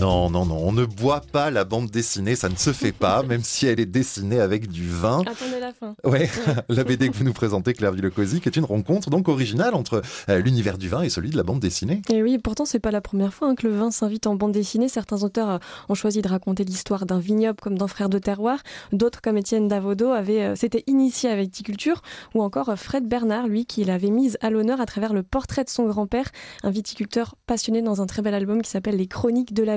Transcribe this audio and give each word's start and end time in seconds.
Non, 0.00 0.28
non, 0.28 0.44
non, 0.44 0.58
on 0.58 0.72
ne 0.72 0.84
boit 0.84 1.20
pas 1.20 1.50
la 1.50 1.64
bande 1.64 1.88
dessinée, 1.88 2.34
ça 2.34 2.48
ne 2.48 2.56
se 2.56 2.72
fait 2.72 2.92
pas, 2.92 3.22
même 3.28 3.42
si 3.42 3.66
elle 3.66 3.78
est 3.78 3.86
dessinée 3.86 4.40
avec 4.40 4.68
du 4.68 4.88
vin. 4.88 5.20
Attendez 5.20 5.60
la 5.60 5.72
fin. 5.72 5.94
Ouais, 6.04 6.28
la 6.68 6.84
BD 6.84 7.08
que 7.08 7.16
vous 7.16 7.24
nous 7.24 7.32
présentez, 7.32 7.74
Claire 7.74 7.92
Villecozy, 7.92 8.40
qui 8.40 8.48
est 8.48 8.56
une 8.56 8.64
rencontre 8.64 9.10
donc 9.10 9.28
originale 9.28 9.74
entre 9.74 10.02
euh, 10.28 10.40
l'univers 10.40 10.78
du 10.78 10.88
vin 10.88 11.02
et 11.02 11.10
celui 11.10 11.30
de 11.30 11.36
la 11.36 11.44
bande 11.44 11.60
dessinée. 11.60 12.02
Et 12.10 12.22
oui, 12.22 12.38
pourtant 12.38 12.64
c'est 12.64 12.80
pas 12.80 12.90
la 12.90 13.00
première 13.00 13.32
fois 13.32 13.48
hein, 13.48 13.54
que 13.54 13.66
le 13.68 13.76
vin 13.76 13.90
s'invite 13.90 14.26
en 14.26 14.34
bande 14.34 14.52
dessinée. 14.52 14.88
Certains 14.88 15.22
auteurs 15.22 15.48
euh, 15.48 15.58
ont 15.88 15.94
choisi 15.94 16.22
de 16.22 16.28
raconter 16.28 16.64
l'histoire 16.64 17.06
d'un 17.06 17.20
vignoble 17.20 17.60
comme 17.60 17.78
dans 17.78 17.88
Frères 17.88 18.08
de 18.08 18.18
Terroir. 18.18 18.58
D'autres, 18.92 19.20
comme 19.20 19.36
Étienne 19.36 19.68
Davodo, 19.68 20.10
avaient 20.10 20.42
euh, 20.42 20.56
s'étaient 20.56 20.84
initiés 20.88 21.30
à 21.30 21.36
la 21.36 21.42
viticulture. 21.42 22.02
Ou 22.34 22.42
encore 22.42 22.72
Fred 22.76 23.06
Bernard, 23.06 23.46
lui, 23.46 23.64
qui 23.64 23.84
l'avait 23.84 24.10
mise 24.10 24.38
à 24.40 24.50
l'honneur 24.50 24.80
à 24.80 24.86
travers 24.86 25.12
le 25.12 25.22
portrait 25.22 25.64
de 25.64 25.70
son 25.70 25.86
grand-père, 25.86 26.30
un 26.64 26.70
viticulteur 26.70 27.36
passionné 27.46 27.80
dans 27.80 28.02
un 28.02 28.06
très 28.06 28.22
bel 28.22 28.34
album 28.34 28.60
qui 28.60 28.70
s'appelle 28.70 28.96
Les 28.96 29.06
Chroniques 29.06 29.54
de 29.54 29.62
la 29.62 29.76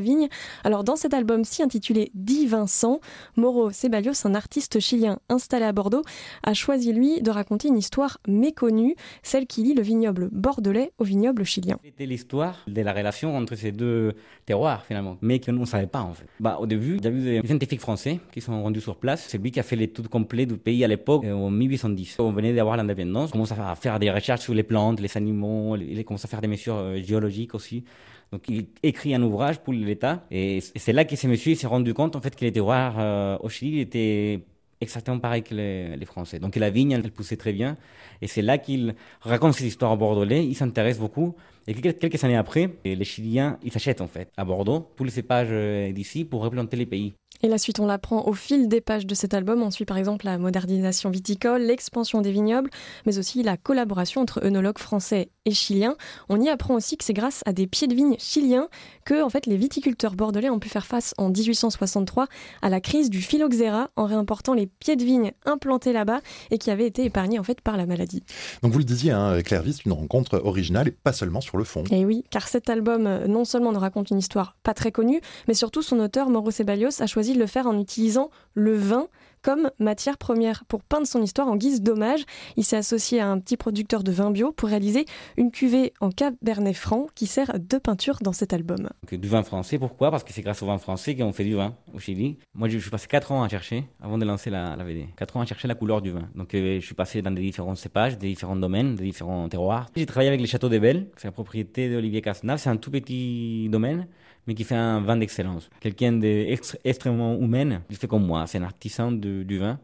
Alors 0.64 0.84
dans 0.84 0.96
cet 0.96 1.14
album-ci 1.14 1.64
intitulé 1.64 2.12
Dit 2.14 2.48
Vincent, 2.48 3.00
Moro 3.36 3.72
Ceballos, 3.72 4.26
un 4.26 4.36
artiste 4.36 4.80
chilien 4.80 5.20
installé 5.30 5.66
à 5.66 5.72
Bordeaux, 5.72 6.04
a 6.44 6.54
choisi 6.54 6.94
lui 6.94 7.22
de 7.22 7.32
raconter 7.32 7.68
une 7.68 7.78
histoire 7.78 8.18
méconnue, 8.28 8.96
celle 9.24 9.48
qui 9.48 9.64
lie 9.64 9.74
le 9.74 9.82
vignoble 9.82 10.30
bordelais 10.32 10.92
au 10.98 11.04
vignoble 11.04 11.44
chilien. 11.44 11.78
C'était 11.84 12.06
l'histoire 12.06 12.56
de 12.68 12.82
la 12.82 12.94
relation 12.94 13.36
entre 13.36 13.56
ces 13.56 13.72
deux 13.72 14.14
terroirs 14.46 14.86
finalement, 14.86 15.18
mais 15.22 15.42
nous 15.48 15.60
ne 15.60 15.66
savait 15.66 15.88
pas 15.88 16.02
en 16.02 16.14
fait. 16.14 16.26
Bah, 16.40 16.58
au 16.60 16.66
début, 16.66 16.98
il 16.98 17.04
y 17.04 17.08
a 17.08 17.12
eu 17.12 17.42
des 17.42 17.48
scientifiques 17.48 17.82
français 17.82 18.20
qui 18.32 18.42
sont 18.42 18.62
rendus 18.62 18.82
sur 18.82 18.98
place. 18.98 19.26
C'est 19.28 19.38
lui 19.38 19.52
qui 19.52 19.60
a 19.60 19.64
fait 19.64 19.76
l'étude 19.76 20.08
complète 20.08 20.50
du 20.50 20.58
pays 20.58 20.84
à 20.84 20.88
l'époque, 20.88 21.26
euh, 21.26 21.34
en 21.34 21.50
1810. 21.50 22.18
On 22.20 22.32
venait 22.32 22.54
d'avoir 22.54 22.78
l'indépendance, 22.78 23.30
on 23.30 23.34
commence 23.34 23.52
à 23.52 23.76
faire 23.76 24.00
des 24.00 24.12
recherches 24.12 24.42
sur 24.42 24.54
les 24.54 24.64
plantes, 24.64 25.00
les 25.00 25.16
animaux, 25.18 25.76
il 25.76 26.04
commence 26.06 26.26
à 26.26 26.28
faire 26.28 26.42
des 26.42 26.48
mesures 26.48 26.76
euh, 26.76 27.02
géologiques 27.02 27.56
aussi. 27.56 27.84
Donc 28.32 28.50
il 28.50 28.68
écrit 28.84 29.16
un 29.16 29.24
ouvrage 29.24 29.60
pour 29.60 29.74
l'État 29.74 30.26
et 30.32 30.60
c'est 30.76 30.94
là 30.94 31.06
que 31.06 31.16
ce 31.16 31.28
monsieur 31.28 31.56
s'est 31.56 31.68
rendu 31.68 31.94
compte 31.94 32.16
en 32.16 32.22
fait 32.22 32.36
que 32.36 32.44
les 32.44 32.52
terroirs 32.52 33.42
au 33.42 33.50
Chili 33.50 33.80
étaient 33.80 34.44
exactement 34.82 35.20
pareil 35.20 35.44
que 35.44 35.56
les, 35.56 36.06
Français. 36.06 36.40
Donc 36.40 36.56
la 36.56 36.70
vigne, 36.70 36.92
elle 36.92 37.12
poussait 37.12 37.38
très 37.38 37.54
bien. 37.54 37.78
Et 38.22 38.28
c'est 38.28 38.42
là 38.42 38.58
qu'il 38.58 38.96
raconte 39.22 39.54
cette 39.54 39.68
histoire 39.68 39.92
à 39.92 39.96
bordelais. 39.96 40.46
Il 40.46 40.56
s'intéresse 40.56 41.00
beaucoup. 41.00 41.36
Et 41.68 41.74
quelques 41.74 42.24
années 42.24 42.38
après, 42.38 42.70
les 42.86 43.04
Chiliens, 43.04 43.60
ils 43.62 43.72
s'achètent 43.72 44.02
en 44.02 44.08
fait 44.08 44.32
à 44.38 44.46
Bordeaux 44.46 44.90
tous 44.96 45.04
les 45.04 45.12
cépages 45.12 45.50
euh, 45.52 45.92
d'ici 45.92 46.24
pour 46.24 46.42
replanter 46.42 46.78
les 46.78 46.86
pays. 46.86 47.14
Et 47.44 47.48
la 47.48 47.58
suite, 47.58 47.80
on 47.80 47.86
l'apprend 47.86 48.26
au 48.26 48.34
fil 48.34 48.68
des 48.68 48.82
pages 48.82 49.06
de 49.06 49.16
cet 49.16 49.34
album. 49.34 49.62
On 49.62 49.72
suit 49.72 49.86
par 49.86 49.98
exemple 49.98 50.26
la 50.26 50.38
modernisation 50.38 51.10
viticole, 51.10 51.62
l'expansion 51.62 52.22
des 52.22 52.32
vignobles, 52.32 52.70
mais 53.06 53.18
aussi 53.18 53.44
la 53.44 53.58
collaboration 53.58 54.22
entre 54.22 54.44
œnologues 54.44 54.80
français 54.80 55.30
et 55.46 55.52
chiliens. 55.52 55.96
On 56.30 56.42
y 56.42 56.50
apprend 56.50 56.76
aussi 56.76 56.98
que 56.98 57.04
c'est 57.04 57.14
grâce 57.14 57.44
à 57.46 57.54
des 57.54 57.68
pieds 57.68 57.88
de 57.88 57.96
vigne 57.96 58.16
chiliens 58.20 58.68
que 59.06 59.24
en 59.24 59.30
fait, 59.30 59.46
les 59.46 59.58
viticulteurs 59.58 60.16
bordelais 60.16 60.50
ont 60.50 60.60
pu 60.60 60.70
faire 60.70 60.86
face 60.86 61.14
en 61.18 61.30
1863 61.30 62.28
à 62.62 62.70
la 62.70 62.82
crise 62.82 63.10
du 63.10 63.22
phylloxéra 63.22 63.90
en 63.96 64.06
réimportant 64.06 64.54
les 64.54 64.68
pieds 64.68 64.96
de 64.96 65.04
vigne 65.04 65.32
implantés 65.46 65.94
là-bas 65.94 66.22
et 66.52 66.58
qui 66.58 66.72
avaient 66.72 66.88
été 66.88 67.06
épargnés 67.06 67.40
en 67.40 67.44
fait 67.44 67.62
par 67.62 67.78
la 67.78 67.86
maladie. 67.86 68.24
Donc 68.64 68.74
vous 68.74 68.80
le 68.80 68.84
disiez, 68.84 69.12
hein, 69.12 69.42
Claire 69.44 69.64
une 69.86 69.92
rencontre 69.92 70.42
originale 70.44 70.88
et 70.88 70.92
pas 70.92 71.14
seulement 71.14 71.42
sur 71.42 71.58
le 71.58 71.64
fond. 71.64 71.84
Et 71.92 72.06
oui, 72.06 72.24
car 72.30 72.48
cet 72.48 72.70
album 72.70 73.06
euh, 73.06 73.28
non 73.28 73.46
seulement 73.46 73.72
nous 73.72 73.80
raconte 73.80 74.10
une 74.10 74.18
histoire 74.18 74.56
pas 74.64 74.74
très 74.74 74.92
connue, 74.92 75.22
mais 75.48 75.54
surtout 75.54 75.82
son 75.82 76.00
auteur 76.00 76.30
Mauro 76.30 76.52
Ceballos 76.52 77.02
a 77.02 77.08
choisi 77.08 77.27
de 77.34 77.40
le 77.40 77.48
faire 77.48 77.68
en 77.68 77.78
utilisant 77.80 78.30
le 78.54 78.76
vin 78.76 79.08
comme 79.48 79.72
matière 79.80 80.18
première 80.18 80.66
pour 80.66 80.84
peindre 80.84 81.08
son 81.08 81.22
histoire 81.22 81.48
en 81.48 81.56
guise 81.56 81.82
d'hommage. 81.82 82.26
Il 82.58 82.66
s'est 82.66 82.76
associé 82.76 83.22
à 83.22 83.30
un 83.30 83.40
petit 83.40 83.56
producteur 83.56 84.04
de 84.04 84.12
vin 84.12 84.30
bio 84.30 84.52
pour 84.52 84.68
réaliser 84.68 85.06
une 85.38 85.52
cuvée 85.52 85.94
en 86.02 86.10
cabernet 86.10 86.74
franc 86.74 87.08
qui 87.16 87.28
sert 87.28 87.58
de 87.58 87.78
peinture 87.78 88.18
dans 88.22 88.34
cet 88.34 88.52
album. 88.52 88.90
du 89.10 89.26
vin 89.26 89.44
français, 89.44 89.80
pourquoi? 89.80 90.12
Parce 90.12 90.26
que 90.26 90.34
c'est 90.34 90.42
grâce 90.42 90.62
au 90.64 90.66
vin 90.66 90.78
français 90.80 91.16
qu'on 91.16 91.32
fait 91.32 91.46
du 91.46 91.56
vin 91.56 91.74
au 91.94 92.00
Chili. 92.00 92.40
Moi, 92.56 92.68
je 92.68 92.78
suis 92.78 92.90
passé 92.90 93.08
4 93.08 93.32
ans 93.32 93.42
à 93.42 93.48
chercher 93.48 93.86
avant 94.02 94.18
de 94.18 94.26
lancer 94.26 94.50
la, 94.50 94.76
la 94.76 94.84
VD. 94.84 95.08
4 95.16 95.38
ans 95.38 95.42
à 95.42 95.46
chercher 95.46 95.70
la 95.70 95.76
couleur 95.76 96.02
du 96.02 96.12
vin. 96.12 96.28
Donc, 96.36 96.54
euh, 96.54 96.82
je 96.82 96.86
suis 96.86 96.96
passé 96.96 97.22
dans 97.22 97.32
des 97.32 97.42
différents 97.42 97.76
cépages, 97.76 98.18
des 98.18 98.28
différents 98.28 98.58
domaines, 98.58 98.96
des 98.96 99.06
différents 99.06 99.48
terroirs. 99.48 99.90
J'ai 99.96 100.06
travaillé 100.06 100.28
avec 100.28 100.42
les 100.42 100.48
châteaux 100.48 100.68
des 100.68 100.82
Belles, 100.82 101.08
c'est 101.16 101.30
la 101.30 101.32
propriété 101.32 101.90
d'Olivier 101.90 102.22
Casnave. 102.22 102.60
C'est 102.60 102.70
un 102.70 102.76
tout 102.76 102.92
petit 102.92 103.70
domaine 103.70 104.08
mais 104.48 104.56
qui 104.56 104.64
fait 104.64 104.76
un 104.76 105.02
vin 105.02 105.18
d'excellence. 105.18 105.70
Quelqu'un 105.82 106.14
d'extrêmement 106.14 107.38
humain, 107.38 107.82
il 107.90 107.98
fait 107.98 108.08
comme 108.08 108.26
moi, 108.26 108.48
c'est 108.48 108.58
un 108.58 108.64
artisan 108.64 109.12
de, 109.12 109.37
du 109.44 109.58
vin. 109.60 109.80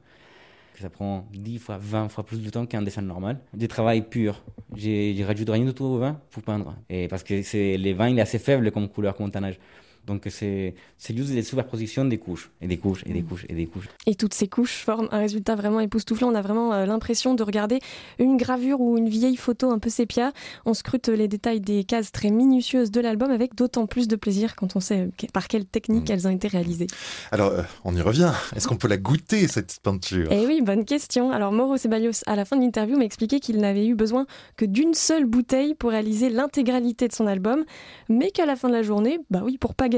Ça 0.80 0.90
prend 0.90 1.28
10 1.34 1.60
fois, 1.60 1.78
20 1.80 2.10
fois 2.10 2.26
plus 2.26 2.42
de 2.42 2.50
temps 2.50 2.66
qu'un 2.66 2.82
dessin 2.82 3.02
normal. 3.02 3.38
Du 3.54 3.68
travail 3.68 4.02
pur. 4.02 4.44
J'ai 4.76 5.24
rajouté 5.26 5.52
rien 5.52 5.66
du 5.66 5.74
tout 5.74 5.86
au 5.86 6.00
vin 6.00 6.20
pour 6.32 6.42
peindre. 6.44 6.76
Et 6.90 7.08
parce 7.08 7.24
que 7.24 7.36
les 7.78 7.94
vins, 7.94 8.10
il 8.10 8.18
est 8.18 8.22
assez 8.22 8.40
faible 8.40 8.72
comme 8.72 8.90
couleur, 8.90 9.16
comme 9.16 9.30
tannage. 9.32 9.60
Donc 10.06 10.28
c'est 10.30 10.76
juste 11.10 11.32
des 11.32 11.44
superpositions 11.44 12.06
des 12.06 12.18
couches, 12.18 12.52
et 12.62 12.68
des 12.68 12.78
couches, 12.78 13.04
et 13.06 13.14
des 13.14 13.22
couches, 13.22 13.46
et 13.50 13.54
des 13.54 13.66
couches. 13.68 13.88
Et 14.06 14.16
toutes 14.16 14.34
ces 14.34 14.48
couches 14.48 14.84
forment 14.84 15.08
un 15.12 15.20
résultat 15.20 15.56
vraiment 15.56 15.80
époustouflant. 15.80 16.30
On 16.30 16.36
a 16.36 16.42
vraiment 16.42 16.74
euh, 16.74 16.86
l'impression 16.86 17.34
de 17.36 17.44
regarder 17.44 17.80
une 18.20 18.38
gravure 18.38 18.82
ou 18.82 18.98
une 18.98 19.10
vieille 19.10 19.38
photo 19.38 19.72
un 19.72 19.80
peu 19.80 19.90
sépia. 19.90 20.34
On 20.66 20.74
scrute 20.74 21.08
les 21.08 21.28
détails 21.28 21.62
des 21.62 21.84
cases 21.84 22.12
très 22.12 22.32
minutieuses 22.32 22.92
de 22.92 23.00
l'album 23.00 23.32
avec 23.32 23.56
d'autant 23.56 23.88
plus 23.88 24.08
de 24.08 24.16
plaisir 24.16 24.56
quand 24.56 24.76
on 24.76 24.80
sait 24.80 25.10
par 25.32 25.48
quelle 25.48 25.66
technique 25.66 26.10
mm. 26.10 26.12
elles 26.12 26.28
ont 26.28 26.32
été 26.32 26.48
réalisées. 26.48 26.88
Alors, 27.32 27.52
euh, 27.52 27.64
on 27.84 27.96
y 27.96 28.02
revient. 28.02 28.32
Est-ce 28.56 28.68
qu'on 28.68 28.78
peut 28.78 28.88
la 28.88 28.98
goûter, 28.98 29.48
cette 29.48 29.80
peinture? 29.82 30.28
Eh 30.32 30.46
oui, 30.46 30.62
bonne 30.62 30.86
question. 30.86 31.32
Alors, 31.32 31.52
Mauro 31.52 31.78
Ceballos, 31.78 32.24
à 32.26 32.36
la 32.36 32.46
fin 32.46 32.58
de 32.58 32.62
l'interview, 32.62 32.98
m'a 32.98 33.06
expliqué 33.06 33.40
qu'il 33.40 33.58
n'avait 33.58 33.88
eu 33.88 33.96
besoin 33.96 34.26
que 34.58 34.66
d'une 34.66 34.94
seule 34.94 35.26
bouteille 35.26 35.76
pour 35.76 35.92
réaliser 35.92 36.30
l'intégralité 36.30 37.08
de 37.08 37.14
son 37.14 37.28
album, 37.28 37.64
mais 38.10 38.32
qu'à 38.32 38.46
la 38.46 38.56
fin 38.56 38.68
de 38.68 38.74
la 38.74 38.84
journée, 38.84 39.20
bah 39.30 39.42
oui, 39.44 39.58
pour 39.58 39.76
pas 39.76 39.90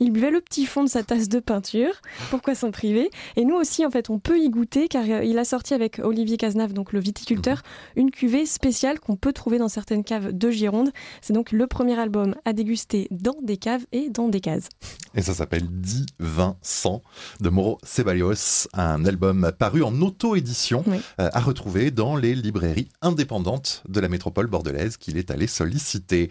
Il 0.00 0.12
buvait 0.12 0.30
le 0.30 0.40
petit 0.40 0.66
fond 0.66 0.84
de 0.84 0.88
sa 0.88 1.02
tasse 1.02 1.28
de 1.28 1.40
peinture. 1.40 1.92
Pourquoi 2.30 2.54
s'en 2.54 2.70
priver? 2.70 3.10
Et 3.36 3.44
nous 3.44 3.54
aussi, 3.54 3.84
en 3.84 3.90
fait, 3.90 4.10
on 4.10 4.18
peut 4.18 4.38
y 4.38 4.50
goûter 4.50 4.88
car 4.88 5.04
euh, 5.08 5.24
il 5.24 5.38
a 5.38 5.44
sorti 5.44 5.74
avec 5.74 5.98
Olivier 5.98 6.36
Cazenave, 6.36 6.72
donc 6.72 6.92
le 6.92 7.00
viticulteur, 7.00 7.56
mhm. 7.56 8.02
une 8.02 8.10
cuvée 8.10 8.46
spéciale 8.46 9.00
qu'on 9.00 9.16
peut 9.16 9.32
trouver 9.32 9.58
dans 9.58 9.68
certaines 9.68 10.04
caves 10.04 10.32
de 10.32 10.50
Gironde. 10.50 10.90
C'est 11.20 11.32
donc 11.32 11.52
le 11.52 11.66
premier 11.66 11.98
album 11.98 12.34
à 12.44 12.52
déguster 12.52 13.08
dans 13.10 13.36
des 13.42 13.56
caves 13.56 13.84
et 13.92 14.10
dans 14.10 14.28
des 14.28 14.40
cases. 14.40 14.68
Et 15.14 15.22
ça 15.22 15.34
s'appelle 15.34 15.66
10, 15.68 16.06
20, 16.18 16.56
100 16.62 17.02
de 17.40 17.48
Moro 17.48 17.78
Ceballos, 17.84 18.68
un 18.74 19.04
album 19.04 19.50
paru 19.58 19.82
en 19.82 20.00
auto-édition 20.00 20.84
euh, 21.18 21.28
à 21.32 21.40
retrouver 21.40 21.90
dans 21.90 22.16
les 22.16 22.34
librairies 22.34 22.88
indépendantes 23.02 23.82
de 23.88 24.00
la 24.00 24.08
métropole 24.08 24.46
bordelaise 24.46 24.96
qu'il 24.96 25.16
est 25.16 25.30
allé 25.30 25.46
solliciter. 25.46 26.28